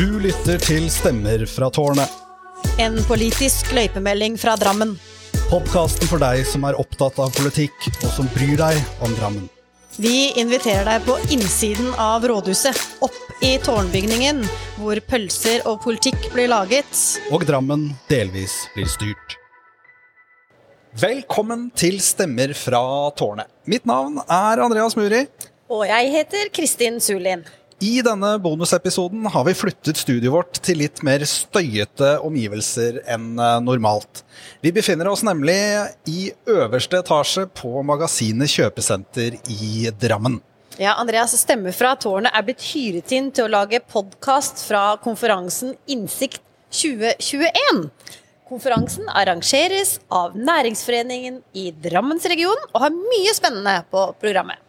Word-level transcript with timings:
Du 0.00 0.14
lytter 0.16 0.56
til 0.64 0.86
Stemmer 0.88 1.42
fra 1.44 1.66
tårnet. 1.76 2.08
En 2.80 2.94
politisk 3.04 3.68
løypemelding 3.76 4.38
fra 4.40 4.54
Drammen. 4.56 4.94
Podkasten 5.50 6.08
for 6.08 6.22
deg 6.22 6.40
som 6.48 6.64
er 6.64 6.78
opptatt 6.80 7.18
av 7.20 7.34
politikk, 7.36 7.76
og 7.98 8.06
som 8.14 8.30
bryr 8.32 8.54
deg 8.56 8.78
om 9.04 9.12
Drammen. 9.18 9.50
Vi 10.00 10.30
inviterer 10.40 10.88
deg 10.88 11.04
på 11.04 11.18
innsiden 11.36 11.92
av 12.00 12.24
rådhuset, 12.24 12.80
opp 13.04 13.44
i 13.44 13.52
tårnbygningen, 13.60 14.40
hvor 14.80 15.02
pølser 15.04 15.68
og 15.68 15.82
politikk 15.84 16.30
blir 16.32 16.48
laget. 16.48 17.04
Og 17.28 17.44
Drammen 17.44 17.90
delvis 18.08 18.56
blir 18.72 18.88
styrt. 18.88 19.36
Velkommen 20.96 21.68
til 21.76 22.00
Stemmer 22.00 22.56
fra 22.56 22.86
tårnet. 23.20 23.52
Mitt 23.68 23.84
navn 23.84 24.16
er 24.24 24.64
Andreas 24.64 24.96
Muri. 24.96 25.26
Og 25.68 25.84
jeg 25.92 26.14
heter 26.16 26.48
Kristin 26.56 27.02
Sulin. 27.04 27.44
I 27.80 28.02
denne 28.04 28.34
bonusepisoden 28.38 29.24
har 29.32 29.44
vi 29.46 29.54
flyttet 29.56 29.96
studioet 29.96 30.34
vårt 30.34 30.58
til 30.60 30.82
litt 30.82 31.00
mer 31.06 31.22
støyete 31.24 32.10
omgivelser 32.20 32.98
enn 33.08 33.40
eh, 33.40 33.54
normalt. 33.64 34.20
Vi 34.60 34.68
befinner 34.76 35.08
oss 35.08 35.22
nemlig 35.24 35.56
i 36.04 36.26
øverste 36.44 37.00
etasje 37.00 37.46
på 37.56 37.80
Magasinet 37.88 38.52
kjøpesenter 38.52 39.38
i 39.56 39.88
Drammen. 39.96 40.36
Ja, 40.76 40.98
Andreas 41.00 41.32
stemmer 41.40 41.72
fra 41.72 41.94
tårnet 41.96 42.36
er 42.36 42.44
blitt 42.44 42.68
hyret 42.68 43.16
inn 43.16 43.32
til 43.32 43.48
å 43.48 43.54
lage 43.56 43.80
podkast 43.80 44.60
fra 44.68 44.98
konferansen 45.00 45.72
Innsikt 45.88 46.44
2021. 46.76 47.86
Konferansen 48.50 49.08
arrangeres 49.08 49.96
av 50.12 50.36
Næringsforeningen 50.36 51.40
i 51.56 51.70
Drammensregionen 51.80 52.74
og 52.74 52.84
har 52.84 52.92
mye 52.92 53.32
spennende 53.36 53.80
på 53.88 54.10
programmet. 54.20 54.60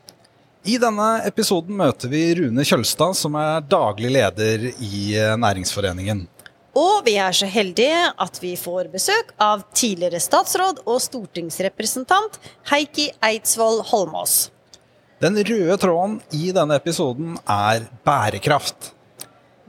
I 0.62 0.76
denne 0.78 1.24
episoden 1.26 1.74
møter 1.74 2.12
vi 2.12 2.20
Rune 2.38 2.62
Kjølstad, 2.62 3.16
som 3.18 3.34
er 3.40 3.64
daglig 3.66 4.12
leder 4.14 4.68
i 4.78 5.16
eh, 5.18 5.34
Næringsforeningen. 5.42 6.28
Og 6.78 7.02
vi 7.08 7.16
er 7.18 7.34
så 7.34 7.50
heldige 7.50 8.12
at 8.22 8.38
vi 8.44 8.54
får 8.60 8.92
besøk 8.94 9.34
av 9.42 9.66
tidligere 9.74 10.22
statsråd 10.22 10.84
og 10.86 11.02
stortingsrepresentant 11.02 12.38
Heikki 12.70 13.10
Eidsvoll 13.26 13.82
Holmås. 13.90 14.52
Den 15.22 15.42
røde 15.42 15.82
tråden 15.82 16.20
i 16.38 16.54
denne 16.54 16.78
episoden 16.78 17.36
er 17.42 17.90
bærekraft. 18.06 18.94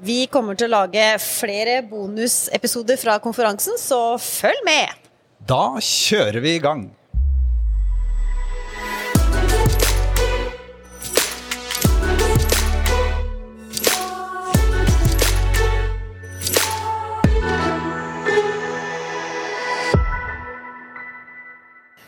Vi 0.05 0.27
kommer 0.29 0.61
til 0.61 0.69
å 0.69 0.77
lage 0.77 1.09
flere 1.25 1.81
bonusepisoder 1.89 3.01
fra 3.01 3.17
konferansen, 3.23 3.81
så 3.81 4.19
følg 4.21 4.61
med! 4.69 5.09
Da 5.49 5.79
kjører 5.81 6.45
vi 6.45 6.59
i 6.59 6.63
gang. 6.63 6.91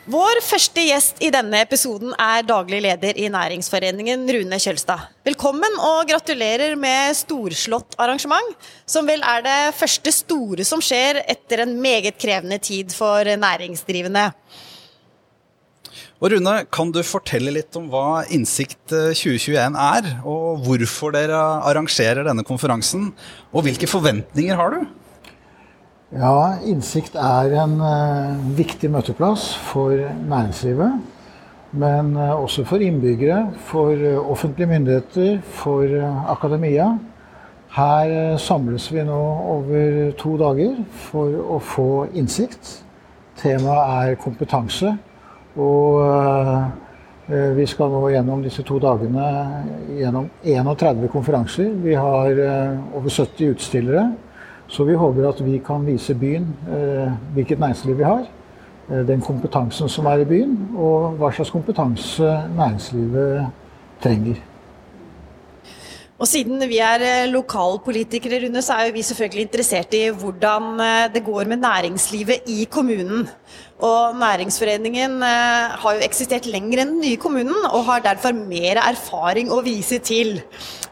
Vår 0.05 0.37
første 0.45 0.83
gjest 0.85 1.23
i 1.25 1.31
denne 1.33 1.63
episoden 1.65 2.11
er 2.21 2.43
daglig 2.45 2.83
leder 2.85 3.17
i 3.17 3.31
Næringsforeningen, 3.33 4.27
Rune 4.37 4.59
Kjølstad. 4.61 5.07
Velkommen 5.25 5.79
og 5.81 6.11
gratulerer 6.11 6.75
med 6.77 7.17
storslått 7.17 7.97
arrangement, 7.97 8.51
som 8.85 9.09
vel 9.09 9.25
er 9.25 9.41
det 9.47 9.57
første 9.79 10.13
store 10.13 10.67
som 10.69 10.83
skjer 10.85 11.23
etter 11.25 11.63
en 11.65 11.73
meget 11.81 12.19
krevende 12.21 12.59
tid 12.61 12.93
for 12.93 13.25
næringsdrivende. 13.25 14.27
Og 16.21 16.35
Rune, 16.35 16.55
kan 16.69 16.93
du 16.93 17.01
fortelle 17.01 17.57
litt 17.57 17.73
om 17.81 17.89
hva 17.89 18.27
Innsikt 18.29 18.93
2021 18.93 19.81
er, 19.87 20.11
og 20.21 20.61
hvorfor 20.69 21.17
dere 21.17 21.41
arrangerer 21.65 22.29
denne 22.29 22.45
konferansen, 22.45 23.09
og 23.57 23.65
hvilke 23.65 23.89
forventninger 23.89 24.61
har 24.61 24.77
du? 24.77 24.85
Ja, 26.15 26.61
Innsikt 26.63 27.17
er 27.19 27.51
en 27.59 27.73
uh, 27.83 28.37
viktig 28.55 28.87
møteplass 28.95 29.49
for 29.67 29.99
næringslivet. 29.99 31.01
Men 31.75 32.13
uh, 32.15 32.37
også 32.39 32.63
for 32.69 32.79
innbyggere, 32.79 33.49
for 33.67 33.99
uh, 33.99 34.21
offentlige 34.31 34.69
myndigheter, 34.71 35.41
for 35.43 35.83
akademia. 36.31 36.93
Her 37.75 38.37
samles 38.39 38.87
vi 38.95 39.03
nå 39.03 39.19
over 39.57 40.13
to 40.21 40.37
dager 40.39 40.77
for 41.09 41.35
å 41.57 41.59
få 41.59 41.89
innsikt. 42.15 42.71
Temaet 43.41 44.13
er 44.13 44.21
kompetanse. 44.23 44.93
Og 45.59 45.99
vi 47.59 47.67
skal 47.67 47.91
nå 47.91 48.05
gjennom 48.13 48.43
disse 48.45 48.63
to 48.67 48.79
dagene 48.83 49.27
gjennom 49.99 50.29
31 50.45 51.09
konferanser. 51.11 51.75
Vi 51.83 51.95
har 51.99 52.39
over 52.95 53.11
70 53.11 53.57
utstillere. 53.57 54.07
Så 54.75 54.83
vi 54.83 54.97
håper 54.99 55.29
at 55.29 55.43
vi 55.45 55.61
kan 55.63 55.85
vise 55.87 56.17
byen 56.19 56.49
eh, 56.67 57.13
hvilket 57.37 57.61
næringsliv 57.63 58.01
vi 58.01 58.09
har. 58.09 58.25
Eh, 58.91 59.05
den 59.07 59.21
kompetansen 59.23 59.89
som 59.89 60.09
er 60.11 60.25
i 60.25 60.27
byen, 60.27 60.57
og 60.75 61.21
hva 61.21 61.31
slags 61.31 61.53
kompetanse 61.55 62.33
næringslivet 62.57 63.47
trenger. 64.03 64.41
Og 66.19 66.27
siden 66.31 66.59
vi 66.71 66.81
er 66.83 67.05
eh, 67.07 67.29
lokalpolitikere, 67.31 68.43
Rune, 68.43 68.65
så 68.67 68.81
er 68.83 68.91
vi 68.97 69.07
selvfølgelig 69.07 69.47
interessert 69.47 69.95
i 69.95 70.03
hvordan 70.11 70.83
det 71.15 71.23
går 71.23 71.47
med 71.55 71.63
næringslivet 71.63 72.51
i 72.51 72.67
kommunen. 72.67 73.29
Og 73.79 74.19
Næringsforeningen 74.19 75.23
har 75.23 75.95
jo 75.95 76.03
eksistert 76.03 76.51
lenger 76.51 76.83
enn 76.83 76.95
den 76.97 77.03
nye 77.07 77.23
kommunen, 77.23 77.63
og 77.71 77.87
har 77.93 78.03
derfor 78.11 78.35
mer 78.35 78.83
erfaring 78.89 79.55
å 79.55 79.63
vise 79.63 80.03
til. 80.03 80.41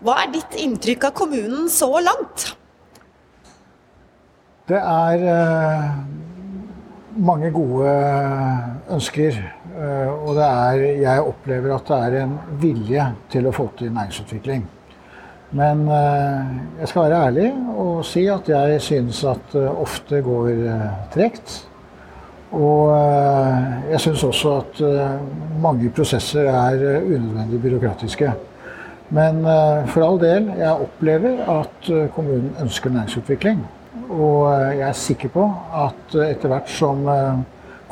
Hva 0.02 0.20
er 0.22 0.34
ditt 0.38 0.58
inntrykk 0.70 1.10
av 1.10 1.16
kommunen 1.18 1.70
så 1.70 1.96
langt? 1.98 2.52
Det 4.70 4.78
er 4.78 5.22
eh, 5.26 5.86
mange 7.18 7.48
gode 7.50 7.94
ønsker. 8.94 9.40
Eh, 9.72 10.12
og 10.12 10.38
er, 10.38 10.84
jeg 11.02 11.24
opplever 11.24 11.74
at 11.74 11.90
det 11.90 11.98
er 11.98 12.16
en 12.20 12.36
vilje 12.62 13.08
til 13.32 13.48
å 13.48 13.54
få 13.56 13.66
til 13.80 13.90
næringsutvikling. 13.90 14.62
Men 15.58 15.82
eh, 15.90 16.54
jeg 16.78 16.92
skal 16.92 17.08
være 17.08 17.24
ærlig 17.26 17.48
og 17.74 18.06
si 18.06 18.24
at 18.30 18.52
jeg 18.54 18.78
synes 18.86 19.24
at 19.32 19.50
det 19.56 19.66
ofte 19.66 20.22
går 20.22 20.54
tregt. 21.14 21.58
Og 22.52 22.92
jeg 23.88 24.00
syns 24.04 24.22
også 24.28 24.50
at 24.58 24.80
mange 25.64 25.88
prosesser 25.88 26.50
er 26.52 27.00
unødvendig 27.00 27.62
byråkratiske. 27.62 28.28
Men 29.16 29.40
for 29.88 30.04
all 30.04 30.20
del, 30.20 30.50
jeg 30.60 30.84
opplever 30.84 31.40
at 31.48 31.88
kommunen 32.12 32.52
ønsker 32.60 32.92
næringsutvikling. 32.92 33.62
Og 34.10 34.48
eh, 34.50 34.78
jeg 34.78 34.88
er 34.88 34.98
sikker 34.98 35.32
på 35.32 35.44
at 35.82 36.16
eh, 36.16 36.32
etter 36.32 36.52
hvert 36.52 36.70
som 36.70 37.06
eh, 37.10 37.38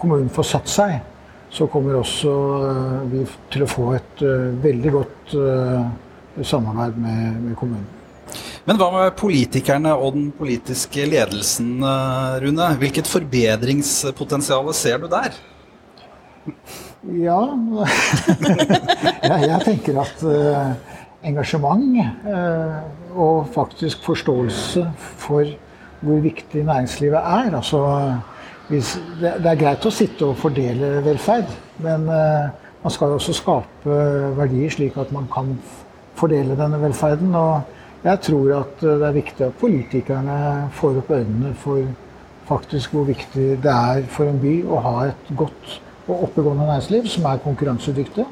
kommunen 0.01 0.31
får 0.33 0.49
satt 0.55 0.71
seg, 0.73 0.99
så 1.51 1.67
kommer 1.71 1.99
også 1.99 2.33
vi 3.11 3.25
til 3.51 3.65
å 3.65 3.67
få 3.67 3.89
et 3.97 4.21
veldig 4.63 4.91
godt 4.95 5.33
samarbeid 6.47 7.01
med, 7.03 7.41
med 7.43 7.57
kommunen. 7.59 7.89
Men 8.69 8.79
hva 8.79 8.87
med 8.95 9.17
politikerne 9.19 9.97
og 9.99 10.15
den 10.15 10.29
politiske 10.39 11.09
ledelsen, 11.11 11.83
Rune? 12.45 12.69
Hvilket 12.79 13.11
forbedringspotensial 13.11 14.71
ser 14.79 15.03
du 15.03 15.09
der? 15.11 15.35
Ja 17.19 17.41
Jeg 19.43 19.59
tenker 19.67 19.99
at 20.05 20.23
engasjement 21.27 21.99
og 23.19 23.51
faktisk 23.59 24.07
forståelse 24.07 24.87
for 25.27 25.51
hvor 26.01 26.21
viktig 26.25 26.65
næringslivet 26.65 27.19
er. 27.19 27.57
Altså, 27.57 27.81
det 28.71 29.51
er 29.51 29.59
greit 29.61 29.87
å 29.87 29.93
sitte 29.93 30.29
og 30.29 30.39
fordele 30.39 31.01
velferd, 31.05 31.51
men 31.85 32.07
uh, 32.09 32.51
man 32.85 32.95
skal 32.95 33.17
også 33.17 33.35
skape 33.37 33.97
verdier 34.39 34.73
slik 34.73 34.97
at 35.01 35.13
man 35.13 35.27
kan 35.33 35.57
fordele 36.19 36.57
denne 36.59 36.81
velferden. 36.83 37.35
Og 37.35 38.07
jeg 38.07 38.23
tror 38.29 38.55
at 38.61 38.81
det 38.81 39.09
er 39.09 39.19
viktig 39.19 39.47
at 39.49 39.59
politikerne 39.61 40.39
får 40.77 41.03
opp 41.03 41.13
øynene 41.19 41.53
for 41.61 41.83
faktisk 42.51 42.95
hvor 42.97 43.07
viktig 43.07 43.61
det 43.63 43.73
er 43.73 44.07
for 44.11 44.31
en 44.31 44.41
by 44.43 44.55
å 44.67 44.81
ha 44.83 44.95
et 45.11 45.33
godt 45.39 45.81
og 46.11 46.25
oppegående 46.27 46.67
næringsliv 46.67 47.07
som 47.11 47.27
er 47.31 47.43
konkurransedyktig. 47.45 48.27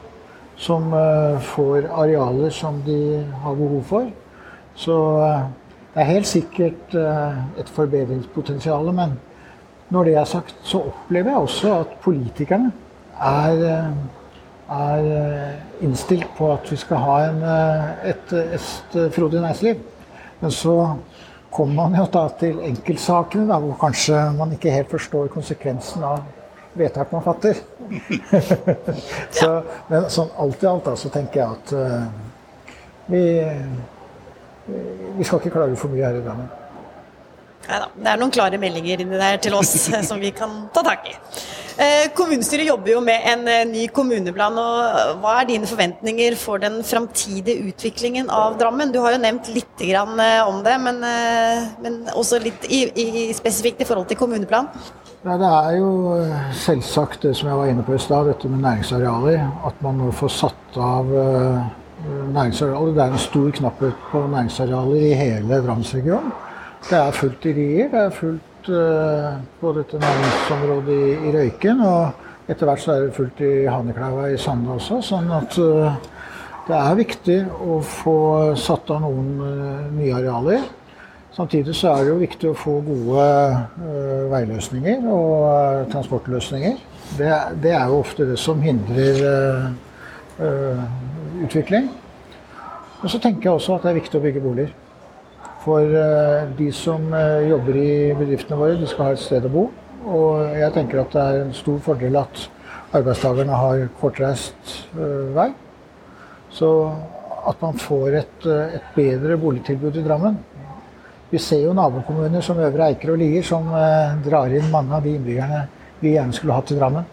Som 0.59 0.91
uh, 0.91 1.39
får 1.55 1.87
arealer 1.95 2.51
som 2.51 2.81
de 2.87 3.25
har 3.45 3.55
behov 3.55 3.85
for. 3.87 4.09
Så 4.79 4.95
eh, 5.23 5.47
det 5.99 6.05
er 6.05 6.13
helt 6.13 6.27
sikkert 6.31 6.93
eh, 6.95 7.39
et 7.59 7.71
forbedringspotensial, 7.75 8.93
men 8.95 9.17
når 9.91 10.05
det 10.07 10.13
er 10.15 10.29
sagt, 10.31 10.55
så 10.63 10.85
opplever 10.93 11.33
jeg 11.33 11.43
også 11.43 11.73
at 11.75 11.97
politikerne 12.05 12.69
er, 13.19 13.65
eh, 13.67 14.77
er 14.77 15.09
eh, 15.17 15.83
innstilt 15.83 16.29
på 16.39 16.53
at 16.53 16.71
vi 16.71 16.79
skal 16.79 17.03
ha 17.03 17.19
en, 17.25 17.43
et, 18.13 18.37
et 18.37 19.11
frodig 19.11 19.41
næringsliv. 19.41 19.83
Men 20.41 20.55
så 20.55 20.77
kommer 21.51 21.75
man 21.75 21.99
jo 21.99 22.07
da 22.15 22.29
til 22.39 22.63
enkeltsakene, 22.63 23.51
da, 23.51 23.59
hvor 23.59 23.75
kanskje 23.83 24.23
man 24.39 24.55
ikke 24.55 24.79
helt 24.79 24.95
forstår 24.95 25.35
konsekvensen 25.35 26.07
av 26.07 26.23
vedtak 26.79 27.11
man 27.13 27.27
fatter. 27.27 27.59
så, 29.41 29.55
men 29.91 30.11
sånn 30.15 30.31
alt 30.39 30.63
i 30.63 30.75
alt 30.77 30.93
da, 30.93 30.95
så 30.95 31.11
tenker 31.11 31.43
jeg 31.43 31.59
at 31.59 31.75
uh, 31.75 32.03
vi 33.11 33.25
vi 35.19 35.27
skal 35.27 35.41
ikke 35.41 35.55
klage 35.57 35.77
for 35.81 35.93
mye 35.93 36.05
her 36.05 36.19
i 36.21 36.25
Drammen. 36.25 36.49
Neida, 37.69 37.89
det 38.01 38.11
er 38.11 38.21
noen 38.21 38.33
klare 38.33 38.59
meldinger 38.61 39.03
inni 39.05 39.19
der 39.21 39.41
til 39.45 39.57
oss 39.59 39.75
som 40.09 40.21
vi 40.23 40.33
kan 40.37 40.69
ta 40.75 40.85
tak 40.87 41.09
i. 41.11 41.17
Eh, 41.79 42.09
kommunestyret 42.11 42.67
jobber 42.67 42.91
jo 42.91 43.01
med 43.07 43.23
en 43.31 43.45
eh, 43.47 43.67
ny 43.69 43.85
kommuneplan. 43.95 44.57
og 44.59 45.21
Hva 45.23 45.35
er 45.39 45.51
dine 45.53 45.69
forventninger 45.71 46.35
for 46.41 46.59
den 46.59 46.81
framtidige 46.83 47.69
utviklingen 47.71 48.33
av 48.35 48.57
Drammen? 48.59 48.91
Du 48.91 48.99
har 49.05 49.15
jo 49.15 49.21
nevnt 49.23 49.51
litt 49.55 49.85
eh, 49.87 50.01
om 50.43 50.65
det, 50.65 50.75
men, 50.83 50.99
men 51.85 52.01
også 52.19 52.41
litt 52.43 52.67
i, 52.67 52.83
i, 52.99 53.29
spesifikt 53.37 53.85
i 53.85 53.87
forhold 53.87 54.09
til 54.11 54.19
kommuneplan. 54.19 54.67
Ja, 55.23 55.37
det 55.39 55.51
er 55.51 55.77
jo 55.79 55.93
selvsagt 56.57 57.23
det 57.27 57.37
som 57.37 57.51
jeg 57.51 57.61
var 57.61 57.71
inne 57.71 57.85
på 57.87 57.95
i 57.95 58.03
stad, 58.03 58.27
dette 58.27 58.51
med 58.51 58.65
næringsarealer. 58.65 59.45
At 59.69 59.79
man 59.85 60.01
nå 60.03 60.11
får 60.19 60.35
satt 60.35 60.79
av 60.83 61.15
næringsarealer. 62.35 62.93
Det 62.95 63.03
er 63.05 63.17
en 63.17 63.25
stor 63.25 63.51
knapphet 63.61 64.05
på 64.11 64.27
næringsarealer 64.27 65.09
i 65.09 65.17
hele 65.19 65.63
Drammensregionen. 65.67 66.33
Det 66.91 66.99
er 66.99 67.11
fullt 67.11 67.45
i 67.45 67.53
Rier, 67.53 67.89
det 67.93 68.05
er 68.07 68.15
fullt 68.15 68.49
Eh, 68.69 69.35
på 69.61 69.73
dette 69.73 69.99
næringsområdet 69.99 71.27
i, 71.27 71.37
Røyken. 71.37 71.81
Og 71.81 72.11
etter 72.49 72.67
hvert 72.67 72.83
så 72.83 72.93
er 72.93 73.07
det 73.07 73.15
fullt 73.17 73.41
i 73.41 73.53
Hanekleiva 73.65 74.27
i 74.29 74.37
Sande 74.41 74.75
også. 74.75 74.99
Sånn 75.05 75.31
at 75.33 75.57
eh, 75.63 75.95
det 76.69 76.77
er 76.77 76.99
viktig 76.99 77.39
å 77.65 77.79
få 77.81 78.19
satt 78.61 78.91
av 78.93 79.07
noen 79.07 79.31
eh, 79.47 79.87
nye 79.97 80.19
arealer. 80.19 80.67
Samtidig 81.33 81.77
så 81.79 81.95
er 81.95 82.05
det 82.05 82.13
jo 82.13 82.19
viktig 82.21 82.51
å 82.51 82.59
få 82.59 82.75
gode 82.83 83.25
veiløsninger 84.33 85.05
og 85.07 85.87
transportløsninger. 85.93 86.81
Det, 87.15 87.29
er 87.71 87.85
jo 87.87 88.01
ofte 88.01 88.27
det 88.27 88.41
som 88.43 88.59
hindrer 88.61 89.21
utvikling. 91.45 91.93
Men 92.99 93.13
så 93.13 93.19
tenker 93.23 93.47
jeg 93.47 93.55
også 93.55 93.77
at 93.77 93.85
det 93.87 93.93
er 93.93 93.99
viktig 94.01 94.19
å 94.19 94.23
bygge 94.25 94.43
boliger. 94.43 94.71
For 95.63 95.99
eh, 96.01 96.49
de 96.59 96.69
som 96.75 97.05
eh, 97.15 97.49
jobber 97.51 97.79
i 97.79 97.91
bedriftene 98.19 98.59
våre, 98.59 98.79
de 98.79 98.89
skal 98.91 99.11
ha 99.11 99.15
et 99.15 99.23
sted 99.23 99.47
å 99.47 99.53
bo. 99.53 99.65
Og 100.09 100.57
jeg 100.57 100.73
tenker 100.75 101.03
at 101.03 101.15
det 101.15 101.23
er 101.23 101.43
en 101.45 101.55
stor 101.55 101.79
fordel 101.85 102.19
at 102.19 102.45
arbeidstakerne 102.97 103.59
har 103.61 103.85
kortreist 104.01 104.75
eh, 104.97 105.31
vei. 105.37 105.51
Så 106.55 106.71
at 107.49 107.61
man 107.63 107.79
får 107.79 108.19
et, 108.23 108.49
et 108.49 108.95
bedre 108.97 109.37
boligtilbud 109.41 110.01
i 110.01 110.05
Drammen. 110.07 110.41
Vi 111.29 111.39
ser 111.43 111.63
jo 111.63 111.77
nabokommuner 111.77 112.43
som 112.43 112.59
Øvre 112.65 112.89
Eiker 112.89 113.13
og 113.13 113.21
Lier 113.21 113.45
som 113.45 113.69
drar 114.25 114.53
inn 114.57 114.71
mange 114.73 114.97
av 114.97 115.05
de 115.05 115.13
innbyggerne 115.13 115.61
vi 116.01 116.15
gjerne 116.15 116.33
skulle 116.33 116.57
hatt 116.57 116.73
i 116.73 116.79
Drammen. 116.79 117.05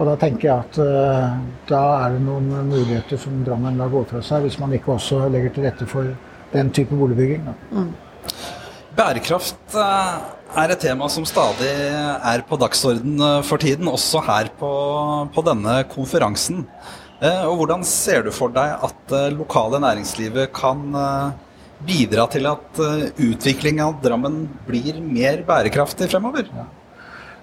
Og 0.00 0.06
da 0.08 0.16
tenker 0.16 0.48
jeg 0.48 0.64
at 0.64 0.78
uh, 0.80 1.34
da 1.68 1.80
er 2.06 2.14
det 2.16 2.22
noen 2.24 2.48
muligheter 2.70 3.20
som 3.20 3.42
Drammen 3.44 3.76
lar 3.76 3.92
gå 3.92 4.00
fra 4.08 4.22
seg, 4.24 4.46
hvis 4.46 4.56
man 4.62 4.72
ikke 4.72 4.94
også 4.94 5.26
legger 5.28 5.52
til 5.52 5.68
rette 5.68 5.88
for 5.90 6.14
den 6.54 6.70
type 6.74 6.96
boligbygging. 6.96 7.44
Mm. 7.70 7.90
Bærekraft 8.96 9.76
eh, 9.78 10.14
er 10.60 10.72
et 10.74 10.82
tema 10.82 11.06
som 11.12 11.26
stadig 11.28 11.70
er 11.70 12.42
på 12.48 12.58
dagsorden 12.58 13.20
eh, 13.22 13.36
for 13.46 13.62
tiden, 13.62 13.88
også 13.88 14.22
her 14.26 14.50
på, 14.58 14.70
på 15.34 15.44
denne 15.46 15.76
konferansen. 15.92 16.64
Eh, 17.20 17.44
og 17.46 17.60
Hvordan 17.60 17.86
ser 17.86 18.26
du 18.26 18.32
for 18.34 18.52
deg 18.54 18.74
at 18.88 19.04
det 19.12 19.22
lokale 19.36 19.80
næringslivet 19.84 20.50
kan 20.56 20.82
bidra 21.86 22.26
til 22.28 22.48
at 22.50 22.80
utviklinga 23.16 23.86
av 23.86 24.02
Drammen 24.04 24.42
blir 24.66 24.98
mer 25.00 25.46
bærekraftig 25.48 26.10
fremover? 26.12 26.50
Ja, 26.52 26.66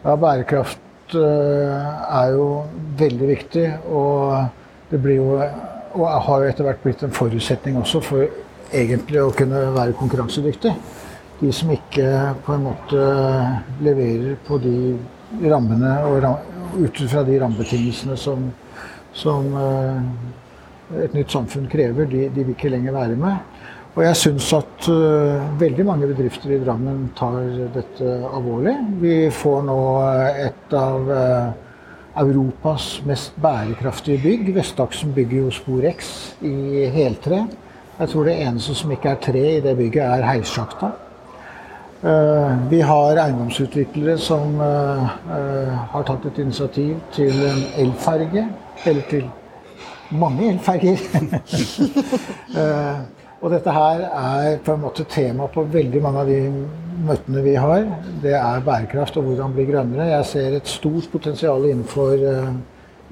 ja 0.04 0.18
bærekraft 0.20 0.87
er 1.16 2.34
jo 2.36 2.48
veldig 3.00 3.30
viktig. 3.30 3.66
Og 3.92 4.92
det 4.92 5.02
blir 5.04 5.20
jo, 5.22 5.38
og 5.98 6.06
har 6.28 6.44
jo 6.44 6.52
etter 6.52 6.68
hvert 6.68 6.84
blitt 6.84 7.04
en 7.06 7.16
forutsetning 7.16 7.78
også 7.80 8.04
for 8.04 8.28
egentlig 8.74 9.22
å 9.22 9.34
kunne 9.36 9.68
være 9.76 9.96
konkurransedyktig. 10.00 10.74
De 11.38 11.52
som 11.54 11.70
ikke 11.72 12.08
på 12.46 12.56
en 12.56 12.66
måte 12.66 13.02
leverer 13.86 14.38
på 14.48 14.58
de 14.64 14.78
rammene 15.52 15.94
og 16.08 16.26
ut 16.78 17.04
fra 17.10 17.24
de 17.28 17.38
rammebetingelsene 17.42 18.18
som, 18.20 18.48
som 19.16 19.48
eh, 19.62 21.04
et 21.04 21.16
nytt 21.16 21.34
samfunn 21.34 21.68
krever, 21.72 22.08
de, 22.10 22.28
de, 22.32 22.44
vil 22.44 22.56
ikke 22.56 22.72
lenger 22.72 22.96
være 22.96 23.20
med. 23.20 23.57
Og 23.98 24.04
jeg 24.06 24.18
syns 24.20 24.52
at 24.54 24.90
uh, 24.94 25.46
veldig 25.58 25.86
mange 25.88 26.10
bedrifter 26.12 26.52
i 26.54 26.60
Drammen 26.62 27.08
tar 27.18 27.40
dette 27.74 28.12
alvorlig. 28.30 28.76
Vi 29.02 29.16
får 29.34 29.64
nå 29.66 29.80
et 30.46 30.76
av 30.78 31.10
uh, 31.10 31.48
Europas 32.22 33.00
mest 33.10 33.34
bærekraftige 33.42 34.22
bygg. 34.22 34.54
Vestaksen 34.56 35.16
bygger 35.18 35.48
jo 35.48 35.54
Spor 35.54 35.86
X 35.90 36.12
i 36.46 36.86
heltre. 36.94 37.48
Jeg 37.98 38.10
tror 38.10 38.30
det 38.30 38.38
eneste 38.46 38.76
som 38.78 38.92
ikke 38.94 39.10
er 39.10 39.22
tre 39.22 39.44
i 39.56 39.62
det 39.66 39.74
bygget, 39.78 40.06
er 40.06 40.26
heissjakta. 40.30 40.92
Uh, 42.04 42.70
vi 42.70 42.82
har 42.86 43.18
eiendomsutviklere 43.18 44.20
som 44.22 44.60
eh, 44.62 45.16
eh, 45.34 45.72
har 45.90 46.04
tatt 46.06 46.28
et 46.30 46.38
initiativ 46.44 47.00
til 47.16 47.34
en 47.48 47.64
elferge. 47.82 48.44
Eller 48.86 49.02
til 49.10 49.26
mange 50.12 50.52
elferger. 50.54 51.02
Og 53.38 53.52
dette 53.54 53.70
her 53.70 54.00
er 54.08 54.56
på 54.66 54.74
en 54.74 54.82
måte 54.82 55.06
tema 55.10 55.46
på 55.54 55.68
veldig 55.70 56.00
mange 56.02 56.24
av 56.24 56.30
de 56.32 56.40
møtene 57.06 57.44
vi 57.46 57.54
har. 57.60 57.84
Det 58.24 58.34
er 58.34 58.64
bærekraft 58.66 59.20
og 59.20 59.28
hvordan 59.28 59.54
bli 59.54 59.68
grønnere. 59.68 60.10
Jeg 60.10 60.26
ser 60.32 60.56
et 60.58 60.72
stort 60.72 61.06
potensial 61.12 61.68
innenfor 61.70 62.16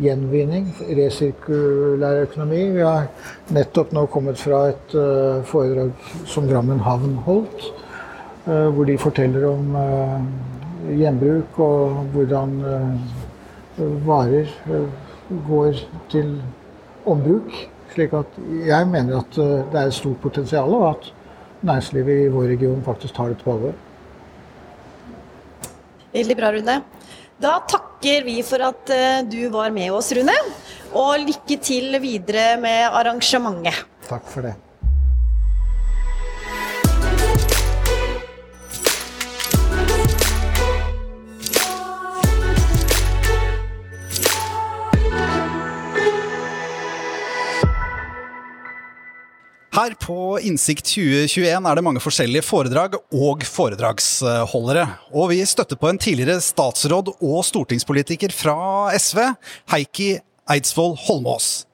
gjenvinning, 0.02 0.72
resirkulær 0.98 2.24
økonomi. 2.26 2.64
Vi 2.74 2.82
har 2.84 3.06
nettopp 3.54 3.94
nå 3.96 4.08
kommet 4.12 4.42
fra 4.42 4.66
et 4.72 4.96
uh, 4.98 5.46
foredrag 5.48 5.94
som 6.28 6.50
Drammen 6.50 6.82
havn 6.84 7.16
holdt, 7.28 7.70
uh, 8.48 8.68
hvor 8.74 8.90
de 8.90 8.98
forteller 9.00 9.46
om 9.52 9.78
gjenbruk 10.86 11.62
og 11.66 12.02
hvordan 12.14 12.60
varer 14.06 14.52
går 15.48 15.80
til 16.12 16.36
ombruk. 17.10 17.56
Slik 17.96 18.14
at 18.18 18.40
jeg 18.68 18.88
mener 18.92 19.22
at 19.22 19.38
det 19.40 19.80
er 19.80 19.88
et 19.88 19.96
stort 19.96 20.20
potensial, 20.24 20.74
og 20.76 20.90
at 20.90 21.12
næringslivet 21.66 22.26
i 22.26 22.32
vår 22.34 22.50
region 22.52 22.84
faktisk 22.84 23.16
tar 23.16 23.32
det 23.32 23.40
på 23.42 23.56
alvor. 23.56 23.78
Veldig 26.16 26.38
bra, 26.40 26.52
Rune. 26.56 26.76
Da 27.42 27.58
takker 27.68 28.24
vi 28.24 28.38
for 28.48 28.64
at 28.64 28.92
eh, 28.96 29.24
du 29.28 29.50
var 29.52 29.74
med 29.76 29.92
oss, 29.92 30.14
Rune. 30.16 30.36
Og 30.96 31.26
lykke 31.26 31.58
til 31.60 31.98
videre 32.00 32.56
med 32.62 32.86
arrangementet. 32.88 33.84
Takk 34.08 34.30
for 34.32 34.48
det. 34.48 34.54
Her 49.86 49.94
på 50.02 50.40
Innsikt 50.42 50.88
2021 50.96 51.68
er 51.70 51.78
det 51.78 51.84
mange 51.86 52.02
forskjellige 52.02 52.42
foredrag 52.48 52.96
og 53.14 53.44
foredragsholdere. 53.46 54.88
Og 55.14 55.30
vi 55.30 55.44
støtter 55.46 55.78
på 55.78 55.92
en 55.92 56.00
tidligere 56.02 56.42
statsråd 56.42 57.12
og 57.20 57.44
stortingspolitiker 57.46 58.34
fra 58.34 58.56
SV, 58.98 59.22
Heikki 59.76 60.08
Eidsvoll 60.50 60.98
Holmås. 61.04 61.68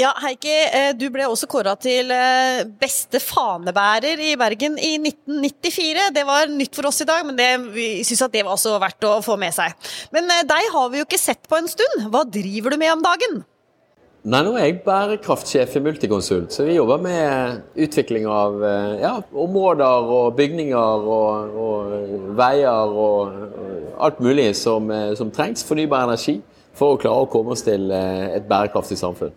Ja, 0.00 0.10
Heikki, 0.24 0.56
eh, 0.66 0.88
du 0.98 1.06
ble 1.14 1.28
også 1.30 1.46
kåra 1.46 1.76
til 1.78 2.10
eh, 2.10 2.66
beste 2.82 3.22
fanebærer 3.22 4.18
i 4.18 4.34
Bergen 4.40 4.74
i 4.74 4.96
1994. 4.98 6.10
Det 6.18 6.26
var 6.26 6.50
nytt 6.50 6.74
for 6.74 6.90
oss 6.90 6.98
i 7.04 7.06
dag, 7.06 7.22
men 7.28 7.38
det, 7.38 7.52
vi 7.76 7.88
syns 8.02 8.26
det 8.26 8.42
var 8.42 8.56
også 8.56 8.74
verdt 8.82 9.06
å 9.06 9.20
få 9.22 9.38
med 9.38 9.54
seg. 9.54 9.70
Men 10.10 10.26
eh, 10.34 10.42
deg 10.50 10.66
har 10.74 10.90
vi 10.90 10.98
jo 10.98 11.06
ikke 11.06 11.26
sett 11.28 11.46
på 11.46 11.62
en 11.62 11.70
stund. 11.70 12.08
Hva 12.10 12.26
driver 12.26 12.74
du 12.74 12.82
med 12.82 12.96
om 12.98 13.06
dagen? 13.06 13.44
Nei, 14.24 14.38
nå 14.40 14.54
er 14.56 14.70
jeg 14.70 14.78
bærekraftsjef 14.86 15.74
i 15.76 15.80
Multiconsult, 15.84 16.54
så 16.54 16.64
vi 16.64 16.78
jobber 16.78 17.02
med 17.04 17.58
utvikling 17.84 18.24
av 18.24 18.54
eh, 18.64 18.94
ja, 19.02 19.10
områder 19.36 20.08
og 20.16 20.30
bygninger 20.38 21.04
og, 21.12 21.58
og 21.60 22.30
veier 22.38 22.96
og, 23.04 23.34
alt 24.00 24.24
mulig 24.24 24.46
som, 24.56 24.88
eh, 24.88 25.12
som 25.18 25.28
trengs 25.28 25.66
fornybar 25.68 26.06
energi 26.08 26.38
for 26.72 26.94
å 26.94 27.02
klare 27.02 27.26
å 27.26 27.28
komme 27.34 27.52
oss 27.52 27.66
til 27.68 27.92
eh, 27.92 28.30
et 28.38 28.48
bærekraftig 28.48 28.96
samfunn. 28.96 29.36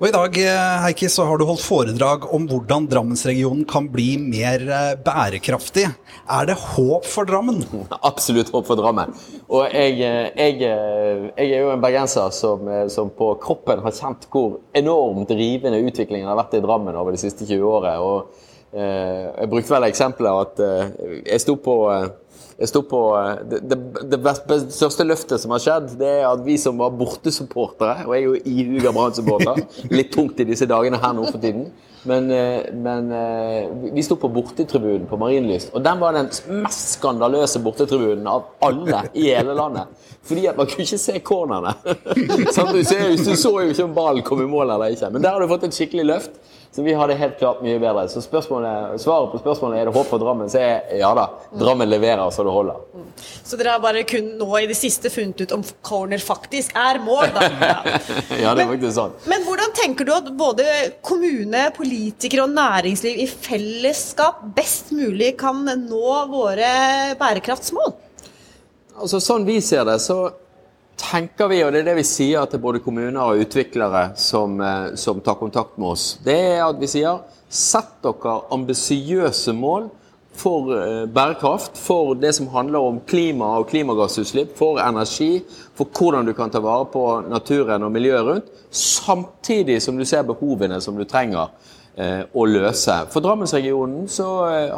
Og 0.00 0.06
I 0.08 0.14
dag 0.14 0.32
Heike, 0.32 0.52
Heikki, 0.80 1.08
så 1.12 1.26
har 1.28 1.36
du 1.36 1.42
holdt 1.44 1.60
foredrag 1.60 2.22
om 2.32 2.46
hvordan 2.48 2.86
Drammensregionen 2.88 3.66
kan 3.68 3.84
bli 3.92 4.14
mer 4.16 4.62
eh, 4.64 4.94
bærekraftig. 4.96 5.82
Er 6.24 6.46
det 6.48 6.54
håp 6.56 7.04
for 7.04 7.28
Drammen? 7.28 7.58
Absolutt 8.10 8.48
håp 8.48 8.64
for 8.64 8.80
Drammen. 8.80 9.12
Og 9.52 9.66
jeg, 9.68 9.98
eh, 10.00 10.30
jeg, 10.40 10.56
jeg 10.64 11.50
er 11.50 11.66
jo 11.66 11.74
en 11.74 11.84
bergenser 11.84 12.32
som, 12.32 12.64
som, 12.88 13.12
på 13.12 13.28
kroppen 13.44 13.84
har 13.84 13.92
kjent 13.92 14.24
hvor 14.32 14.62
enormt 14.72 15.36
rivende 15.36 15.82
utviklingen 15.84 16.32
har 16.32 16.40
vært 16.40 16.56
i 16.56 16.62
Drammen 16.64 16.96
over 16.96 17.12
de 17.12 17.20
siste 17.20 17.44
20 17.44 17.68
årene. 17.68 18.00
Og, 18.00 18.48
eh, 18.72 19.28
jeg 19.36 19.52
brukte 19.52 19.76
vel 19.76 19.90
eksempelet 19.90 20.46
at 20.46 20.64
eh, 20.64 21.22
jeg 21.26 21.44
sto 21.44 21.60
på 21.60 21.76
eh, 21.92 22.08
jeg 22.60 22.68
sto 22.68 22.82
på 22.84 23.00
eh, 23.16 23.36
Det, 23.48 23.60
det, 23.70 23.78
det 24.12 24.18
best, 24.20 24.50
største 24.76 25.06
løftet 25.08 25.40
som 25.40 25.54
har 25.54 25.62
skjedd, 25.64 25.94
det 26.00 26.10
er 26.20 26.26
at 26.28 26.42
vi 26.44 26.58
som 26.60 26.80
var 26.80 26.92
bortesupportere 26.96 28.04
Og 28.06 28.16
jeg 28.16 28.20
er 28.20 28.26
jo 28.26 28.40
ihuga 28.52 28.92
Brann-supporter. 28.96 29.62
Litt 29.96 30.12
tungt 30.14 30.40
i 30.42 30.48
disse 30.48 30.68
dagene 30.68 31.00
her 31.00 31.16
nå 31.16 31.24
for 31.30 31.40
tiden. 31.40 31.70
Men, 32.08 32.30
eh, 32.32 32.68
men 32.72 33.10
eh, 33.12 33.72
vi 33.94 34.04
sto 34.04 34.16
på 34.20 34.30
bortetribunen 34.32 35.04
på 35.08 35.18
Marienlyst, 35.20 35.74
og 35.76 35.84
den 35.84 35.98
var 36.00 36.16
den 36.16 36.30
mest 36.62 36.94
skandaløse 36.94 37.60
bortetribunen 37.60 38.24
av 38.30 38.54
alle 38.64 39.02
i 39.12 39.26
hele 39.28 39.56
landet. 39.56 39.90
Fordi 40.24 40.46
at 40.48 40.56
man 40.56 40.68
kunne 40.68 40.86
ikke 40.86 41.00
se 41.00 41.18
cornerne. 41.24 41.74
du, 41.84 42.80
du 42.80 43.34
så 43.36 43.52
jo 43.52 43.68
ikke 43.68 43.84
om 43.84 43.94
ballen 43.96 44.24
kom 44.24 44.40
i 44.44 44.48
mål 44.48 44.72
eller 44.76 44.96
ikke. 44.96 45.12
Men 45.12 45.24
der 45.24 45.36
har 45.36 45.44
du 45.44 45.48
fått 45.50 45.68
et 45.68 45.76
skikkelig 45.76 46.08
løft. 46.08 46.40
Så 46.72 46.82
vi 46.82 46.92
hadde 46.94 47.16
helt 47.18 47.38
klart 47.38 47.62
mye 47.64 47.78
bedre. 47.82 48.04
Så 48.08 48.20
svaret 48.22 49.32
på 49.32 49.38
spørsmålet 49.40 49.80
er 49.80 49.88
det 49.88 49.94
håp 49.94 50.06
for 50.06 50.22
Drammen, 50.22 50.50
så 50.50 50.60
er 50.62 51.00
ja 51.00 51.08
da. 51.18 51.24
Drammen 51.58 51.90
leverer 51.90 52.30
så 52.30 52.44
det 52.46 52.52
holder. 52.54 52.76
Så 53.18 53.58
dere 53.58 53.72
har 53.74 53.82
bare 53.82 54.04
kun 54.06 54.28
nå 54.38 54.50
i 54.60 54.68
det 54.70 54.76
siste 54.78 55.10
funnet 55.10 55.42
ut 55.42 55.54
om 55.56 55.64
corner 55.82 56.22
faktisk 56.22 56.76
er 56.78 57.00
mål, 57.02 57.32
da? 57.34 57.48
ja, 58.44 58.52
det 58.54 58.62
er 58.62 58.70
faktisk 58.70 58.94
sånn. 58.94 59.16
Men 59.32 59.42
hvordan 59.48 59.74
tenker 59.80 60.06
du 60.06 60.12
at 60.14 60.30
både 60.38 60.66
kommune, 61.02 61.64
politikere 61.74 62.46
og 62.46 62.54
næringsliv 62.54 63.18
i 63.18 63.26
fellesskap 63.30 64.44
best 64.54 64.94
mulig 64.94 65.34
kan 65.42 65.66
nå 65.66 66.14
våre 66.30 66.70
bærekraftsmål? 67.18 67.96
Altså, 69.00 69.18
sånn 69.18 69.48
vi 69.48 69.58
ser 69.64 69.88
det, 69.88 69.98
så 70.04 70.22
tenker 71.00 71.48
vi, 71.48 71.62
og 71.64 71.72
det 71.72 71.82
er 71.82 71.90
det 71.90 72.00
vi 72.00 72.06
sier 72.06 72.48
til 72.50 72.60
både 72.62 72.82
kommuner 72.84 73.20
og 73.22 73.44
utviklere 73.44 74.10
som, 74.20 74.60
eh, 74.60 74.92
som 75.00 75.20
tar 75.24 75.38
kontakt 75.40 75.78
med 75.78 75.94
oss, 75.94 76.18
det 76.24 76.36
er 76.56 76.66
at 76.66 76.80
vi 76.80 76.90
sier 76.90 77.22
sett 77.48 77.96
dere 78.04 78.36
ambisiøse 78.54 79.54
mål 79.56 79.88
for 80.40 80.70
eh, 80.76 81.06
bærekraft, 81.10 81.78
for 81.78 82.14
det 82.14 82.34
som 82.36 82.48
handler 82.52 82.86
om 82.92 83.00
klima 83.08 83.56
og 83.58 83.68
klimagassutslipp, 83.72 84.54
for 84.58 84.80
energi, 84.82 85.42
for 85.74 85.88
hvordan 85.90 86.28
du 86.28 86.34
kan 86.36 86.52
ta 86.52 86.62
vare 86.64 86.86
på 86.92 87.04
naturen 87.28 87.84
og 87.86 87.92
miljøet 87.92 88.26
rundt, 88.26 88.54
samtidig 88.70 89.80
som 89.82 89.98
du 89.98 90.06
ser 90.06 90.28
behovene 90.28 90.80
som 90.80 90.96
du 90.96 91.04
trenger 91.04 91.50
å 92.00 92.44
løse. 92.46 92.94
For 93.12 93.20
Drammensregionen 93.20 94.06
så 94.08 94.26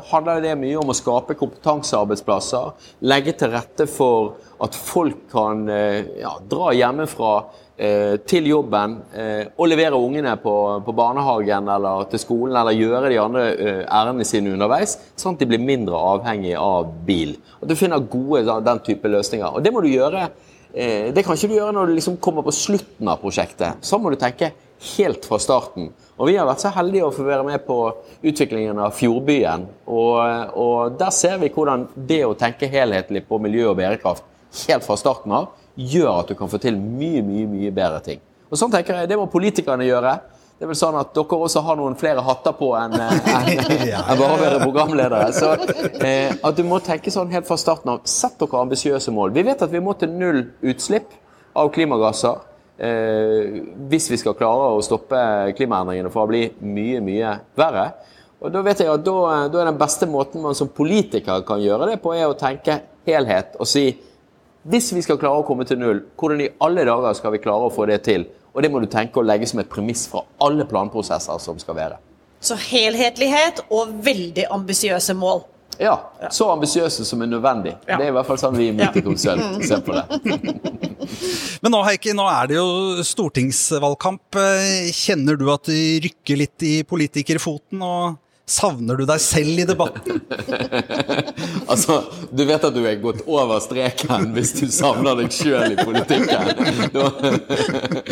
handler 0.09 0.41
det 0.43 0.55
mye 0.59 0.79
om 0.81 0.91
å 0.91 0.97
skape 0.97 1.37
kompetansearbeidsplasser, 1.39 2.73
legge 3.07 3.35
til 3.39 3.53
rette 3.53 3.87
for 3.91 4.33
at 4.63 4.79
folk 4.79 5.27
kan 5.33 5.67
eh, 5.71 6.21
ja, 6.23 6.37
dra 6.49 6.71
hjemmefra 6.77 7.33
eh, 7.77 8.15
til 8.29 8.47
jobben 8.53 8.95
eh, 9.11 9.49
og 9.57 9.69
levere 9.71 9.99
ungene 9.99 10.37
på, 10.43 10.55
på, 10.87 10.95
barnehagen 10.97 11.71
eller 11.73 12.07
til 12.13 12.23
skolen 12.23 12.59
eller 12.61 12.79
gjøre 12.79 13.11
de 13.11 13.21
andre 13.23 13.45
ærendene 13.83 14.29
sine 14.29 14.55
underveis, 14.55 14.97
sånn 15.19 15.37
at 15.37 15.43
de 15.43 15.51
blir 15.51 15.63
mindre 15.63 15.99
avhengig 15.99 16.55
av 16.59 16.93
bil. 17.07 17.35
At 17.59 17.71
du 17.71 17.77
finner 17.79 18.07
gode 18.13 18.61
den 18.63 18.83
type 18.87 19.11
løsninger. 19.11 19.59
Og 19.59 19.65
det 19.65 19.75
må 19.75 19.83
du 19.83 19.91
gjøre. 19.91 20.29
Det 20.73 21.21
kan 21.21 21.37
ikke 21.37 21.51
du 21.51 21.59
gjøre 21.59 21.75
når 21.77 21.91
du 21.91 21.99
liksom 21.99 22.15
kommer 22.23 22.47
på 22.47 22.55
slutten 22.57 23.11
av 23.13 23.19
prosjektet. 23.21 23.83
Så 23.85 23.99
må 24.01 24.09
du 24.09 24.17
tenke 24.17 24.55
helt 24.97 25.25
fra 25.27 25.39
starten. 25.43 25.91
Og 26.17 26.29
Vi 26.29 26.37
har 26.37 26.47
vært 26.47 26.63
så 26.63 26.71
heldige 26.75 27.07
å 27.09 27.15
få 27.15 27.25
være 27.27 27.47
med 27.47 27.65
på 27.67 27.79
utviklingen 28.23 28.79
av 28.83 28.93
Fjordbyen. 28.95 29.65
Og, 29.87 30.19
og 30.59 30.99
Der 30.99 31.15
ser 31.15 31.39
vi 31.43 31.51
hvordan 31.53 31.89
det 31.97 32.23
å 32.27 32.37
tenke 32.39 32.71
helhetlig 32.71 33.25
på 33.29 33.41
miljø 33.43 33.71
og 33.73 33.79
bærekraft 33.81 34.29
helt 34.67 34.85
fra 34.85 34.99
starten 35.01 35.33
av, 35.33 35.49
gjør 35.75 36.21
at 36.21 36.29
du 36.29 36.37
kan 36.37 36.51
få 36.53 36.61
til 36.61 36.77
mye, 36.77 37.23
mye, 37.25 37.49
mye 37.49 37.73
bedre 37.75 38.03
ting. 38.05 38.21
Og 38.53 38.61
sånn 38.61 38.73
tenker 38.73 39.01
jeg, 39.01 39.09
Det 39.09 39.17
må 39.17 39.27
politikerne 39.33 39.89
gjøre. 39.89 40.13
Det 40.59 40.67
er 40.67 40.71
vel 40.71 40.79
sånn 40.79 40.95
at 41.01 41.15
dere 41.17 41.39
også 41.43 41.63
har 41.67 41.79
noen 41.81 41.97
flere 41.99 42.23
hatter 42.23 42.53
på 42.55 42.69
enn 42.79 42.93
en, 43.01 43.17
en 43.25 44.21
bare 44.21 44.29
å 44.37 44.39
være 44.39 44.61
programledere. 44.63 45.33
Så 45.35 45.57
eh, 46.05 46.31
at 46.37 46.55
du 46.55 46.63
må 46.69 46.79
tenke 46.85 47.11
sånn 47.11 47.33
helt 47.33 47.49
fra 47.49 47.57
starten 47.59 47.91
av. 47.91 48.05
Sett 48.07 48.37
dere 48.39 48.61
ambisiøse 48.61 49.11
mål. 49.11 49.33
Vi 49.35 49.43
vet 49.49 49.65
at 49.65 49.73
vi 49.73 49.83
må 49.83 49.97
til 49.99 50.13
null 50.15 50.45
utslipp 50.61 51.17
av 51.59 51.73
klimagasser. 51.75 52.45
Eh, 52.79 53.59
hvis 53.91 54.09
vi 54.11 54.19
skal 54.19 54.37
klare 54.39 54.71
å 54.73 54.81
stoppe 54.83 55.19
klimaendringene 55.59 56.11
for 56.13 56.25
å 56.25 56.31
bli 56.31 56.47
mye, 56.65 57.03
mye 57.05 57.35
verre. 57.59 57.91
Og 58.43 58.51
Da 58.51 58.63
vet 58.65 58.81
jeg 58.81 58.91
at 58.91 59.05
da, 59.07 59.19
da 59.53 59.61
er 59.61 59.69
den 59.71 59.79
beste 59.79 60.09
måten 60.11 60.43
man 60.43 60.57
som 60.59 60.71
politiker 60.73 61.45
kan 61.47 61.61
gjøre 61.63 61.93
det 61.93 62.01
på, 62.03 62.15
er 62.17 62.27
å 62.27 62.39
tenke 62.39 62.81
helhet 63.07 63.55
og 63.59 63.67
si 63.67 63.91
hvis 64.63 64.93
vi 64.95 65.03
skal 65.03 65.19
klare 65.19 65.41
å 65.41 65.47
komme 65.47 65.65
til 65.67 65.81
null, 65.81 66.05
hvordan 66.15 66.45
i 66.45 66.53
alle 66.63 66.85
dager 66.87 67.17
skal 67.19 67.33
vi 67.35 67.41
klare 67.43 67.67
å 67.67 67.75
få 67.75 67.87
det 67.91 67.99
til? 68.07 68.29
Og 68.55 68.63
det 68.63 68.71
må 68.71 68.79
du 68.79 68.87
tenke 68.87 69.19
å 69.19 69.25
legge 69.27 69.49
som 69.51 69.59
et 69.59 69.71
premiss 69.71 70.05
fra 70.11 70.23
alle 70.45 70.67
planprosesser 70.71 71.41
som 71.43 71.59
skal 71.59 71.79
være. 71.79 71.97
Så 72.43 72.55
helhetlighet 72.59 73.65
og 73.75 73.91
veldig 74.07 74.45
ambisiøse 74.55 75.17
mål. 75.19 75.43
Ja. 75.83 75.97
Så 76.31 76.47
ambisiøse 76.53 77.05
som 77.09 77.23
er 77.25 77.31
nødvendig. 77.33 77.75
Det 77.89 77.99
er 77.99 78.11
i 78.13 78.15
hvert 78.15 78.29
fall 78.29 78.39
sånn 78.41 78.57
vi 78.59 78.69
i 78.71 78.75
Multiconsult 78.77 79.65
ser 79.67 79.83
på 79.83 79.97
det. 79.97 80.05
Men 81.63 81.75
nå 81.75 81.83
Heikki, 81.87 82.15
nå 82.17 82.27
er 82.31 82.51
det 82.51 82.59
jo 82.61 83.05
stortingsvalgkamp. 83.07 84.39
Kjenner 84.95 85.39
du 85.41 85.49
at 85.53 85.67
det 85.71 85.83
rykker 86.07 86.45
litt 86.45 86.67
i 86.67 86.77
politikerfoten? 86.87 87.83
og 87.83 88.19
Savner 88.53 89.01
du 89.01 89.07
deg 89.09 89.21
selv 89.23 89.63
i 89.63 89.67
debatten? 89.69 90.21
altså, 91.73 92.03
du 92.31 92.45
vet 92.45 92.65
at 92.69 92.75
du 92.75 92.83
er 92.85 93.01
gått 93.01 93.23
over 93.25 93.63
streken 93.65 94.33
hvis 94.37 94.53
du 94.59 94.67
savner 94.73 95.17
deg 95.23 95.33
sjøl 95.33 95.73
i 95.73 95.79
politikken. 95.81 96.53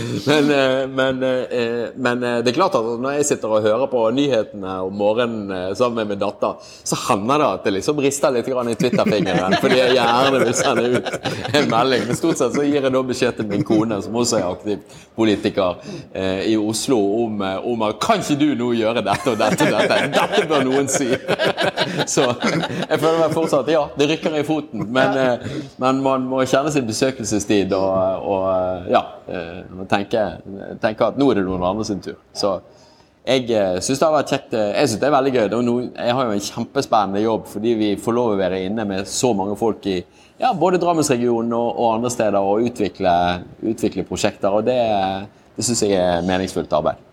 men, 0.26 0.50
eh, 0.50 0.87
men, 0.88 1.23
eh, 1.23 1.88
men, 1.97 2.23
eh, 2.23 2.38
det 2.38 2.52
er 2.52 2.56
klart 2.56 2.75
at 2.78 2.88
når 3.00 3.18
jeg 3.18 3.28
sitter 3.30 3.52
og 3.52 3.64
hører 3.64 3.90
på 3.90 4.02
nyhetene 4.14 4.76
om 4.87 4.94
morgenen 4.97 5.75
sammen 5.76 6.02
med 6.02 6.14
min 6.14 6.23
datter, 6.23 6.59
så 6.85 6.99
hender 7.09 7.40
det 7.40 7.49
at 7.49 7.66
det 7.66 7.75
liksom 7.78 8.00
rister 8.02 8.35
litt 8.35 8.49
i 8.49 8.76
Twitter-fingeren 8.80 9.56
fordi 9.61 9.78
jeg 9.78 9.97
gjerne 9.99 10.42
vil 10.44 10.54
sende 10.56 10.87
ut 10.94 11.11
en 11.54 11.70
melding. 11.70 12.06
Men 12.09 12.18
stort 12.18 12.40
sett 12.40 12.56
så 12.56 12.64
gir 12.66 12.80
jeg 12.80 12.94
da 12.94 13.02
beskjed 13.06 13.38
til 13.38 13.49
min 13.50 13.64
kone, 13.66 14.00
som 14.02 14.16
også 14.16 14.40
er 14.40 14.49
aktiv 14.49 14.99
politiker 15.16 15.80
i 16.47 16.56
Oslo, 16.56 16.99
om, 17.25 17.42
om 17.66 17.82
at 17.88 17.99
kan 18.02 18.23
ikke 18.23 18.38
du 18.40 18.49
nå 18.59 18.70
gjøre 18.78 19.04
dette 19.04 19.35
og 19.35 19.40
dette 19.40 19.68
og 19.68 19.76
dette? 19.76 20.26
Dette 20.31 20.49
bør 20.51 20.67
noen 20.67 20.89
si! 20.91 21.09
Så 22.09 22.25
jeg 22.31 22.99
føler 23.01 23.19
meg 23.21 23.35
fortsatt 23.35 23.71
Ja, 23.73 23.85
det 23.99 24.09
rykker 24.11 24.37
i 24.39 24.45
foten, 24.47 24.87
men, 24.95 25.17
eh, 25.19 25.57
men 25.83 26.03
man 26.05 26.27
må 26.31 26.43
kjenne 26.49 26.73
sin 26.73 26.87
besøkelsestid 26.89 27.73
og, 27.77 28.27
og 28.31 28.45
eh, 28.53 28.93
ja, 28.95 29.03
eh, 29.31 29.83
tenke, 29.91 30.27
tenke, 30.83 31.09
at 31.11 31.19
nå 31.21 31.31
er 31.31 31.41
det 31.41 31.49
noen 31.49 31.67
andre 31.73 31.87
sin 31.89 32.03
tur. 32.05 32.19
Så 32.37 32.59
jeg 33.27 33.45
syns 33.85 34.01
det 34.01 34.07
har 34.07 34.15
vært 34.15 34.33
kjekt. 34.33 34.55
Jeg 34.57 34.89
synes 34.89 35.03
det 35.03 35.09
er 35.11 35.13
veldig 35.15 35.35
gøy. 35.35 35.45
jeg 35.93 36.15
har 36.17 36.25
jo 36.25 36.37
en 36.39 36.47
kjempespennende 36.47 37.21
jobb 37.21 37.45
fordi 37.51 37.75
vi 37.77 37.91
får 38.01 38.17
lov 38.17 38.33
å 38.33 38.39
være 38.41 38.63
inne 38.65 38.87
med 38.89 39.11
så 39.11 39.35
mange 39.37 39.59
folk 39.61 39.87
i 39.93 39.99
ja, 40.41 40.55
både 40.57 40.81
Drammensregionen 40.81 41.53
og, 41.53 41.69
og 41.77 41.99
andre 41.99 42.11
steder 42.11 42.41
og 42.41 42.65
utvikle, 42.71 43.13
utvikle 43.61 44.07
prosjekter. 44.09 44.57
Og 44.57 44.65
det, 44.67 44.81
det 45.57 45.67
syns 45.69 45.85
jeg 45.85 46.01
er 46.01 46.25
meningsfullt 46.27 46.73
arbeid. 46.81 47.10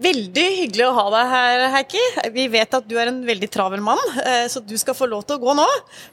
Veldig 0.00 0.44
hyggelig 0.62 0.84
å 0.86 0.92
ha 0.96 1.02
deg 1.12 1.26
her, 1.28 1.62
Heikki. 1.74 2.02
Vi 2.32 2.46
vet 2.52 2.72
at 2.76 2.86
du 2.88 2.94
er 2.96 3.10
en 3.10 3.18
veldig 3.26 3.48
travel 3.52 3.82
mann, 3.84 4.00
eh, 4.24 4.46
så 4.48 4.62
du 4.64 4.72
skal 4.80 4.96
få 4.96 5.08
lov 5.10 5.26
til 5.28 5.36
å 5.36 5.42
gå 5.42 5.54
nå. 5.58 5.66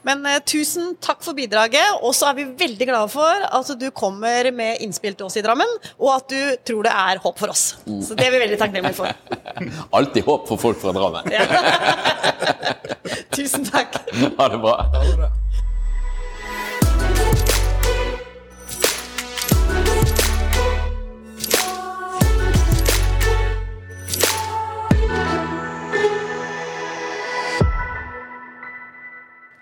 Men 0.04 0.26
eh, 0.28 0.42
tusen 0.44 0.92
takk 1.00 1.24
for 1.24 1.36
bidraget. 1.38 2.02
Og 2.04 2.12
så 2.16 2.28
er 2.28 2.36
vi 2.36 2.46
veldig 2.60 2.90
glade 2.90 3.08
for 3.12 3.48
at 3.48 3.72
du 3.80 3.88
kommer 3.96 4.50
med 4.52 4.84
innspill 4.84 5.16
til 5.16 5.30
oss 5.30 5.38
i 5.40 5.44
Drammen, 5.46 5.72
og 5.96 6.12
at 6.18 6.28
du 6.28 6.60
tror 6.68 6.84
det 6.84 6.92
er 6.92 7.24
håp 7.24 7.40
for 7.40 7.54
oss. 7.54 7.64
Så 8.04 8.18
det 8.18 8.28
er 8.28 8.36
vi 8.36 8.44
veldig 8.44 8.60
takknemlige 8.60 8.98
for. 8.98 9.08
Alltid 9.96 10.28
håp 10.28 10.48
for 10.52 10.60
folk 10.68 10.84
fra 10.84 10.92
Drammen. 10.92 11.32
tusen 13.38 13.64
takk. 13.72 14.02
Ha 14.36 14.52
det 14.52 14.64
bra. 14.64 15.37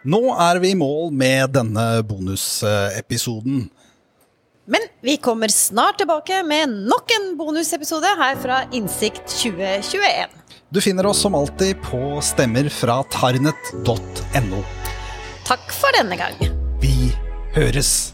Nå 0.06 0.20
er 0.38 0.60
vi 0.62 0.70
i 0.70 0.78
mål 0.78 1.08
med 1.10 1.50
denne 1.56 1.84
bonusepisoden. 2.06 3.64
Men 4.70 4.84
vi 5.02 5.16
kommer 5.22 5.50
snart 5.50 5.98
tilbake 5.98 6.44
med 6.46 6.70
nok 6.86 7.10
en 7.16 7.32
bonusepisode 7.38 8.12
her 8.20 8.38
fra 8.38 8.60
Innsikt 8.74 9.24
2021. 9.26 10.36
Du 10.70 10.78
finner 10.82 11.06
oss 11.10 11.24
som 11.26 11.34
alltid 11.34 11.80
på 11.82 12.20
stemmer 12.22 12.68
fra 12.70 13.00
tarnet.no. 13.10 14.60
Takk 15.46 15.74
for 15.74 15.98
denne 15.98 16.18
gang. 16.18 16.38
Vi 16.82 17.10
høres. 17.56 18.12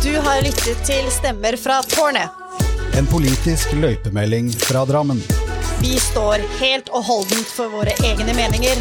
Du 0.00 0.14
har 0.24 0.40
lyttet 0.40 0.80
til 0.88 1.12
Stemmer 1.12 1.58
fra 1.60 1.82
tårnet. 1.84 2.32
En 2.96 3.08
politisk 3.12 3.76
løypemelding 3.76 4.48
fra 4.56 4.86
Drammen. 4.88 5.20
Vi 5.80 6.00
står 6.00 6.38
helt 6.60 6.88
og 6.88 7.04
holdent 7.04 7.48
for 7.52 7.68
våre 7.72 7.92
egne 8.04 8.32
meninger. 8.36 8.76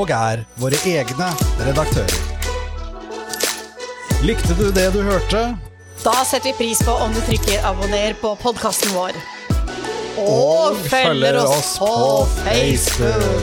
Og 0.00 0.10
er 0.14 0.44
våre 0.60 0.78
egne 0.88 1.28
redaktører. 1.60 2.18
Likte 4.24 4.54
du 4.58 4.70
det 4.74 4.92
du 4.96 5.02
hørte? 5.06 5.56
Da 6.02 6.24
setter 6.24 6.50
vi 6.50 6.54
pris 6.58 6.80
på 6.84 6.92
om 7.04 7.12
du 7.14 7.20
trykker 7.26 7.66
abonner 7.68 8.14
på 8.20 8.34
podkasten 8.40 8.94
vår. 8.96 9.12
Og, 10.18 10.28
og 10.28 10.76
følger 10.88 11.38
oss 11.44 11.78
på, 11.78 11.86
på 11.86 12.26
Facebook. 12.46 13.42